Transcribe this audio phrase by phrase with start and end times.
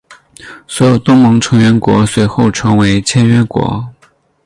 [0.67, 3.87] 所有东盟成员国随后成为签约国。